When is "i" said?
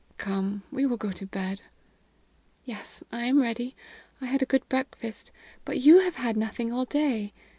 3.11-3.25, 4.19-4.25